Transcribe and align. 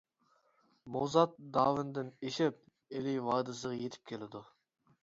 مۇزات 0.95 1.35
داۋىنىدىن 1.59 2.09
ئېشىپ 2.29 2.59
ئىلى 2.97 3.17
ۋادىسىغا 3.31 3.81
يېتىپ 3.85 4.15
كېلىدۇ. 4.15 4.45